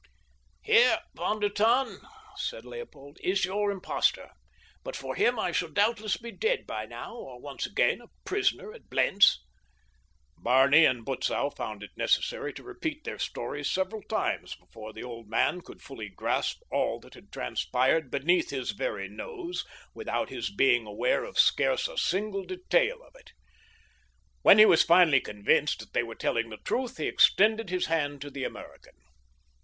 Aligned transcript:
"Here, 0.63 0.97
Von 1.13 1.41
der 1.41 1.49
Tann," 1.49 1.99
said 2.35 2.65
Leopold, 2.65 3.19
"is 3.21 3.45
your 3.45 3.69
'impostor.' 3.69 4.31
But 4.83 4.95
for 4.95 5.13
him 5.13 5.37
I 5.37 5.51
should 5.51 5.75
doubtless 5.75 6.17
be 6.17 6.31
dead 6.31 6.65
by 6.65 6.85
now, 6.87 7.13
or 7.15 7.39
once 7.39 7.67
again 7.67 8.01
a 8.01 8.07
prisoner 8.25 8.73
at 8.73 8.89
Blentz." 8.89 9.43
Barney 10.39 10.85
and 10.85 11.05
Butzow 11.05 11.51
found 11.51 11.83
it 11.83 11.91
necessary 11.95 12.51
to 12.53 12.63
repeat 12.63 13.03
their 13.03 13.19
stories 13.19 13.69
several 13.69 14.01
times 14.01 14.55
before 14.55 14.91
the 14.91 15.03
old 15.03 15.27
man 15.29 15.61
could 15.61 15.83
fully 15.83 16.09
grasp 16.09 16.61
all 16.71 16.99
that 17.01 17.13
had 17.13 17.31
transpired 17.31 18.09
beneath 18.09 18.49
his 18.49 18.71
very 18.71 19.07
nose 19.07 19.63
without 19.93 20.29
his 20.29 20.49
being 20.49 20.87
aware 20.87 21.23
of 21.23 21.37
scarce 21.37 21.87
a 21.87 21.95
single 21.95 22.43
detail 22.43 23.03
of 23.03 23.13
it. 23.13 23.33
When 24.41 24.57
he 24.57 24.65
was 24.65 24.81
finally 24.81 25.21
convinced 25.21 25.77
that 25.77 25.93
they 25.93 26.01
were 26.01 26.15
telling 26.15 26.49
the 26.49 26.57
truth, 26.65 26.97
he 26.97 27.05
extended 27.05 27.69
his 27.69 27.85
hand 27.85 28.19
to 28.21 28.31
the 28.31 28.45
American. 28.45 28.93